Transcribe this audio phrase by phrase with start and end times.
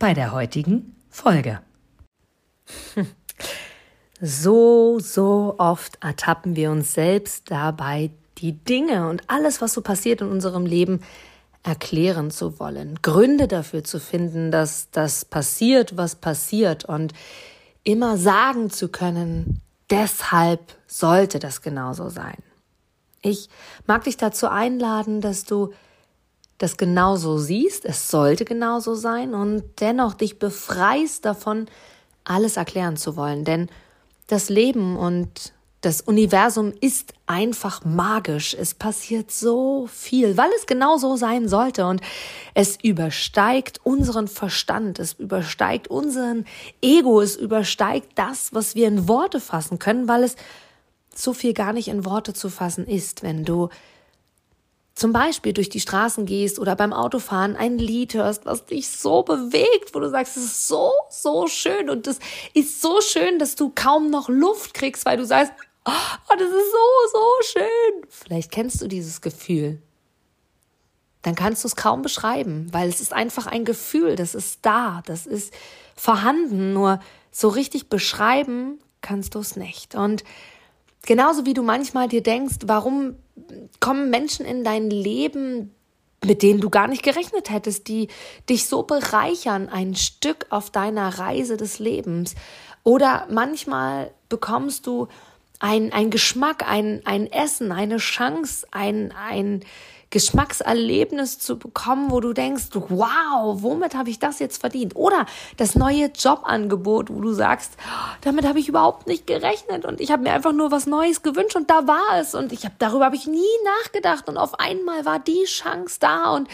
[0.00, 1.60] bei der heutigen Folge.
[4.22, 10.20] So, so oft ertappen wir uns selbst dabei, die Dinge und alles, was so passiert
[10.20, 11.00] in unserem Leben,
[11.62, 17.14] erklären zu wollen, Gründe dafür zu finden, dass das passiert, was passiert und
[17.82, 22.42] immer sagen zu können, deshalb sollte das genauso sein.
[23.22, 23.48] Ich
[23.86, 25.72] mag dich dazu einladen, dass du
[26.60, 31.66] das genauso siehst, es sollte genauso sein und dennoch dich befreist davon,
[32.22, 33.46] alles erklären zu wollen.
[33.46, 33.70] Denn
[34.26, 38.54] das Leben und das Universum ist einfach magisch.
[38.54, 41.86] Es passiert so viel, weil es genau so sein sollte.
[41.86, 42.02] Und
[42.52, 46.44] es übersteigt unseren Verstand, es übersteigt unseren
[46.82, 50.36] Ego, es übersteigt das, was wir in Worte fassen können, weil es
[51.14, 53.70] so viel gar nicht in Worte zu fassen ist, wenn du
[55.00, 59.22] zum Beispiel durch die Straßen gehst oder beim Autofahren ein Lied hörst, was dich so
[59.22, 62.18] bewegt, wo du sagst, es ist so, so schön und es
[62.52, 65.54] ist so schön, dass du kaum noch Luft kriegst, weil du sagst,
[65.86, 68.04] oh, das ist so, so schön.
[68.10, 69.80] Vielleicht kennst du dieses Gefühl.
[71.22, 75.02] Dann kannst du es kaum beschreiben, weil es ist einfach ein Gefühl, das ist da,
[75.06, 75.54] das ist
[75.96, 77.00] vorhanden, nur
[77.32, 79.94] so richtig beschreiben kannst du es nicht.
[79.94, 80.24] Und
[81.06, 83.16] genauso wie du manchmal dir denkst, warum
[83.80, 85.74] kommen Menschen in dein Leben,
[86.24, 88.08] mit denen du gar nicht gerechnet hättest, die
[88.48, 92.34] dich so bereichern, ein Stück auf deiner Reise des Lebens.
[92.82, 95.08] Oder manchmal bekommst du
[95.60, 99.62] ein, ein Geschmack, ein, ein Essen, eine Chance, ein, ein
[100.10, 104.96] Geschmackserlebnis zu bekommen, wo du denkst, wow, womit habe ich das jetzt verdient?
[104.96, 105.26] Oder
[105.56, 107.74] das neue Jobangebot, wo du sagst,
[108.22, 111.54] damit habe ich überhaupt nicht gerechnet und ich habe mir einfach nur was Neues gewünscht
[111.54, 113.44] und da war es und ich habe darüber habe ich nie
[113.82, 116.48] nachgedacht und auf einmal war die Chance da und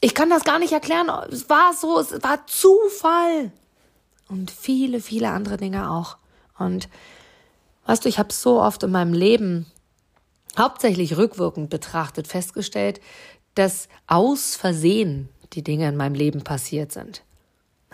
[0.00, 1.10] ich kann das gar nicht erklären.
[1.30, 3.50] Es war so, es war Zufall
[4.28, 6.16] und viele, viele andere Dinge auch.
[6.58, 6.88] Und
[7.86, 9.66] weißt du, ich habe so oft in meinem Leben
[10.58, 13.00] hauptsächlich rückwirkend betrachtet festgestellt,
[13.54, 17.22] dass aus Versehen die Dinge in meinem Leben passiert sind.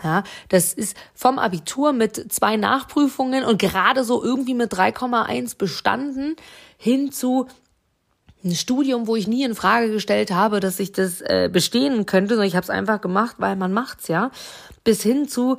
[0.03, 6.35] Ja, das ist vom Abitur mit zwei Nachprüfungen und gerade so irgendwie mit 3,1 bestanden
[6.77, 7.47] hin zu
[8.43, 12.33] ein Studium, wo ich nie in Frage gestellt habe, dass ich das äh, bestehen könnte,
[12.33, 14.31] sondern ich habe es einfach gemacht, weil man macht's ja,
[14.83, 15.57] bis hin zu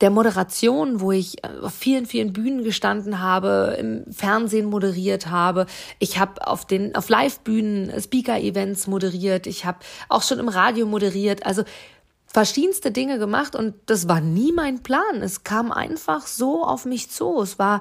[0.00, 5.66] der Moderation, wo ich äh, auf vielen, vielen Bühnen gestanden habe, im Fernsehen moderiert habe.
[5.98, 9.46] Ich habe auf den auf Live-Bühnen Speaker-Events moderiert.
[9.46, 11.44] Ich habe auch schon im Radio moderiert.
[11.44, 11.64] Also
[12.26, 15.22] verschiedenste Dinge gemacht und das war nie mein Plan.
[15.22, 17.40] Es kam einfach so auf mich zu.
[17.40, 17.80] Es war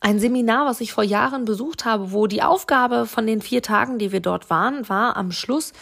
[0.00, 3.98] ein Seminar, was ich vor Jahren besucht habe, wo die Aufgabe von den vier Tagen,
[3.98, 5.72] die wir dort waren, war am Schluss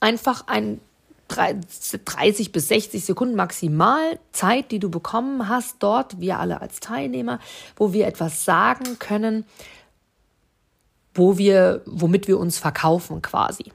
[0.00, 0.80] einfach ein
[1.28, 7.40] 30 bis 60 Sekunden maximal Zeit, die du bekommen hast, dort, wir alle als Teilnehmer,
[7.76, 9.44] wo wir etwas sagen können,
[11.14, 13.72] wo wir, womit wir uns verkaufen quasi.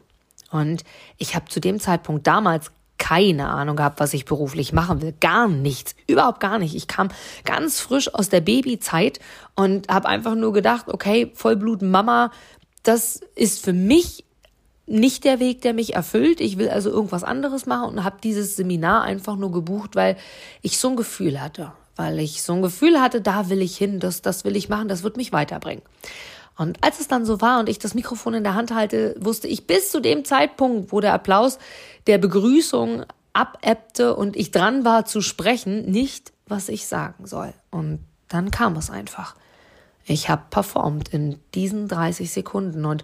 [0.52, 0.84] Und
[1.18, 5.16] ich habe zu dem Zeitpunkt damals keine Ahnung gehabt, was ich beruflich machen will.
[5.20, 6.76] Gar nichts, überhaupt gar nicht.
[6.76, 7.10] Ich kam
[7.46, 9.20] ganz frisch aus der Babyzeit
[9.56, 12.32] und habe einfach nur gedacht, okay, Vollblut Mama,
[12.84, 14.24] das ist für mich
[14.86, 16.42] nicht der Weg, der mich erfüllt.
[16.42, 20.18] Ich will also irgendwas anderes machen und habe dieses Seminar einfach nur gebucht, weil
[20.62, 21.72] ich so ein Gefühl hatte.
[21.96, 24.88] Weil ich so ein Gefühl hatte, da will ich hin, das, das will ich machen,
[24.88, 25.84] das wird mich weiterbringen.
[26.58, 29.48] Und als es dann so war und ich das Mikrofon in der Hand halte, wusste
[29.48, 31.58] ich bis zu dem Zeitpunkt, wo der Applaus
[32.08, 37.54] der Begrüßung abebbte und ich dran war zu sprechen, nicht, was ich sagen soll.
[37.70, 39.36] Und dann kam es einfach.
[40.06, 43.04] Ich habe performt in diesen 30 Sekunden und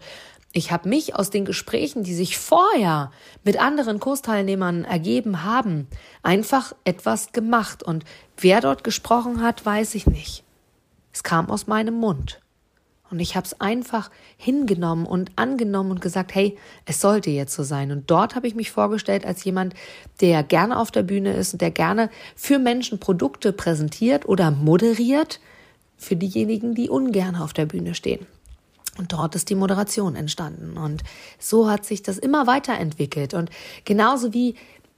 [0.53, 3.11] ich habe mich aus den Gesprächen, die sich vorher
[3.43, 5.87] mit anderen Kursteilnehmern ergeben haben,
[6.23, 7.83] einfach etwas gemacht.
[7.83, 8.05] Und
[8.37, 10.43] wer dort gesprochen hat, weiß ich nicht.
[11.11, 12.41] Es kam aus meinem Mund.
[13.09, 17.63] Und ich habe es einfach hingenommen und angenommen und gesagt, hey, es sollte jetzt so
[17.63, 17.91] sein.
[17.91, 19.73] Und dort habe ich mich vorgestellt als jemand,
[20.19, 25.39] der gerne auf der Bühne ist und der gerne für Menschen Produkte präsentiert oder moderiert,
[25.95, 28.27] für diejenigen, die ungern auf der Bühne stehen.
[28.97, 30.77] Und dort ist die Moderation entstanden.
[30.77, 31.03] Und
[31.39, 33.33] so hat sich das immer weiterentwickelt.
[33.33, 33.49] Und
[33.85, 34.55] genauso wie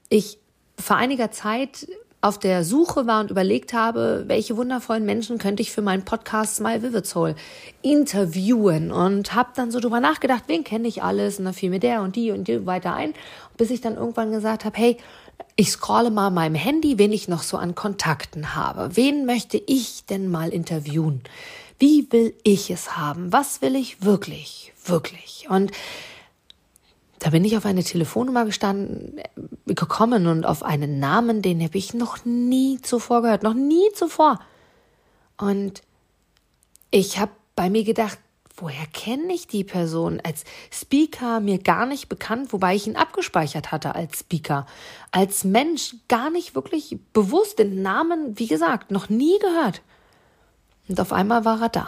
[0.09, 0.39] ich
[0.77, 1.87] vor einiger Zeit
[2.21, 6.57] auf der Suche war und überlegt habe, welche wundervollen Menschen könnte ich für meinen Podcast
[6.57, 7.35] Smile Vivid Soul
[7.81, 11.79] interviewen und habe dann so drüber nachgedacht, wen kenne ich alles und dann fiel mir
[11.79, 13.13] der und die und die weiter ein,
[13.55, 14.97] bis ich dann irgendwann gesagt habe, hey,
[15.55, 18.95] ich scrolle mal meinem Handy, wen ich noch so an Kontakten habe.
[18.97, 21.21] Wen möchte ich denn mal interviewen?
[21.79, 23.31] Wie will ich es haben?
[23.31, 25.47] Was will ich wirklich, wirklich?
[25.49, 25.71] Und
[27.19, 31.77] da bin ich auf eine Telefonnummer gestanden, äh, gekommen und auf einen Namen, den habe
[31.77, 34.39] ich noch nie zuvor gehört, noch nie zuvor.
[35.37, 35.81] Und
[36.91, 38.17] ich habe bei mir gedacht,
[38.57, 40.19] woher kenne ich die Person?
[40.21, 44.65] Als Speaker mir gar nicht bekannt, wobei ich ihn abgespeichert hatte als Speaker.
[45.11, 49.81] Als Mensch gar nicht wirklich bewusst den Namen, wie gesagt, noch nie gehört.
[50.89, 51.87] Und auf einmal war er da.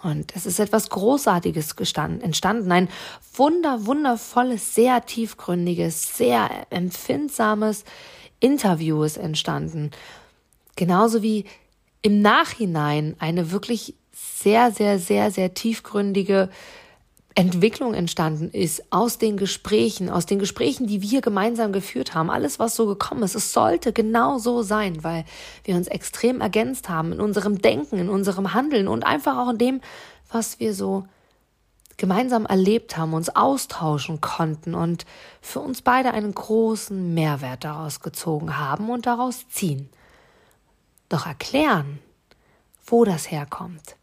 [0.00, 2.70] Und es ist etwas Großartiges gestanden, entstanden.
[2.70, 2.88] Ein
[3.34, 7.84] wunder, wundervolles, sehr tiefgründiges, sehr empfindsames
[8.38, 9.90] Interview ist entstanden.
[10.76, 11.46] Genauso wie
[12.02, 16.48] im Nachhinein eine wirklich sehr, sehr, sehr, sehr tiefgründige
[17.34, 22.30] Entwicklung entstanden ist aus den Gesprächen, aus den Gesprächen, die wir gemeinsam geführt haben.
[22.30, 25.24] Alles, was so gekommen ist, es sollte genau so sein, weil
[25.62, 29.58] wir uns extrem ergänzt haben in unserem Denken, in unserem Handeln und einfach auch in
[29.58, 29.80] dem,
[30.30, 31.04] was wir so
[31.96, 35.04] gemeinsam erlebt haben, uns austauschen konnten und
[35.40, 39.90] für uns beide einen großen Mehrwert daraus gezogen haben und daraus ziehen.
[41.08, 41.98] Doch erklären,
[42.86, 43.96] wo das herkommt,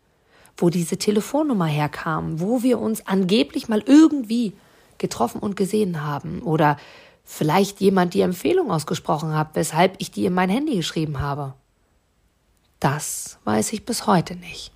[0.58, 4.54] wo diese Telefonnummer herkam, wo wir uns angeblich mal irgendwie
[4.98, 6.78] getroffen und gesehen haben oder
[7.24, 11.54] vielleicht jemand die Empfehlung ausgesprochen hat, weshalb ich die in mein Handy geschrieben habe.
[12.80, 14.72] Das weiß ich bis heute nicht.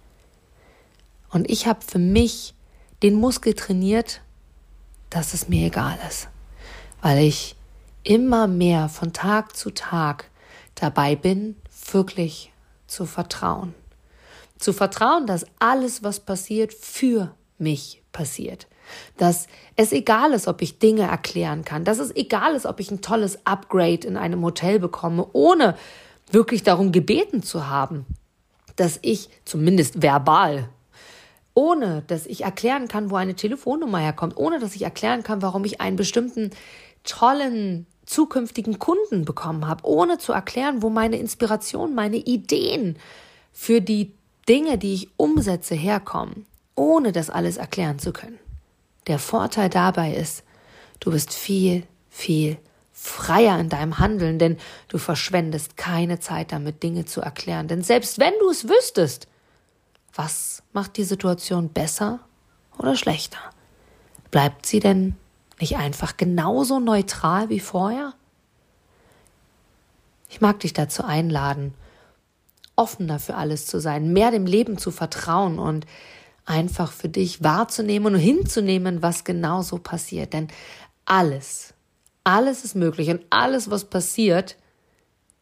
[1.29, 2.55] Und ich habe für mich
[3.03, 4.21] den Muskel trainiert,
[5.09, 6.27] dass es mir egal ist,
[7.01, 7.55] weil ich
[8.03, 10.29] immer mehr von Tag zu Tag
[10.75, 11.55] dabei bin,
[11.91, 12.51] wirklich
[12.87, 13.73] zu vertrauen
[14.59, 18.67] zu vertrauen, dass alles, was passiert, für mich passiert.
[19.17, 22.91] Dass es egal ist, ob ich Dinge erklären kann, dass es egal ist, ob ich
[22.91, 25.75] ein tolles Upgrade in einem Hotel bekomme, ohne
[26.31, 28.05] wirklich darum gebeten zu haben,
[28.75, 30.69] dass ich zumindest verbal,
[31.53, 35.65] ohne dass ich erklären kann, wo eine Telefonnummer herkommt, ohne dass ich erklären kann, warum
[35.65, 36.51] ich einen bestimmten
[37.03, 42.97] tollen zukünftigen Kunden bekommen habe, ohne zu erklären, wo meine Inspiration, meine Ideen
[43.51, 44.13] für die
[44.49, 48.39] Dinge, die ich umsetze, herkommen, ohne das alles erklären zu können.
[49.05, 50.43] Der Vorteil dabei ist,
[50.99, 52.57] du bist viel, viel
[52.91, 54.57] freier in deinem Handeln, denn
[54.87, 57.67] du verschwendest keine Zeit damit, Dinge zu erklären.
[57.67, 59.27] Denn selbst wenn du es wüsstest,
[60.13, 62.19] was macht die Situation besser
[62.77, 63.39] oder schlechter?
[64.31, 65.15] Bleibt sie denn
[65.59, 68.13] nicht einfach genauso neutral wie vorher?
[70.27, 71.73] Ich mag dich dazu einladen,
[72.79, 75.85] offener für alles zu sein, mehr dem Leben zu vertrauen und
[76.45, 80.31] einfach für dich wahrzunehmen und hinzunehmen, was genau so passiert.
[80.31, 80.47] Denn
[81.03, 81.73] alles,
[82.23, 84.55] alles ist möglich und alles, was passiert,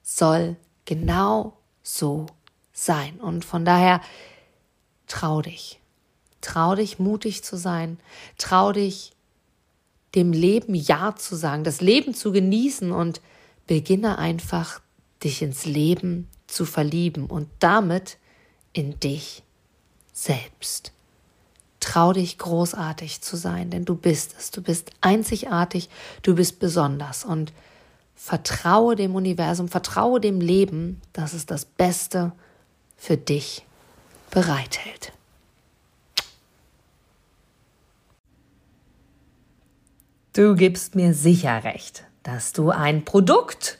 [0.02, 2.26] soll genau so
[2.74, 3.20] sein.
[3.22, 4.02] Und von daher
[5.06, 5.80] trau dich.
[6.42, 8.00] Trau dich, mutig zu sein.
[8.40, 9.12] Trau dich,
[10.16, 13.22] dem Leben Ja zu sagen, das Leben zu genießen und
[13.68, 14.82] beginne einfach,
[15.24, 18.18] dich ins Leben zu verlieben und damit
[18.74, 19.44] in dich
[20.14, 20.92] selbst.
[21.80, 24.52] Trau dich großartig zu sein, denn du bist es.
[24.52, 25.90] Du bist einzigartig,
[26.24, 27.54] du bist besonders und
[28.16, 32.32] vertraue dem Universum, vertraue dem Leben, dass es das Beste
[32.98, 33.64] für dich
[34.32, 35.14] bereithält.
[40.34, 43.80] Du gibst mir sicher recht, dass du ein Produkt